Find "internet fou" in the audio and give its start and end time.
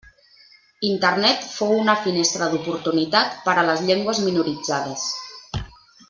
0.91-1.73